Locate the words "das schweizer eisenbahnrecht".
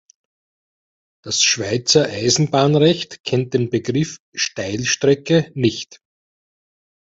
1.23-3.23